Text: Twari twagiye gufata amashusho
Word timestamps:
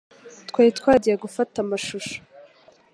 Twari 0.49 0.69
twagiye 0.79 1.15
gufata 1.23 1.55
amashusho 1.63 2.15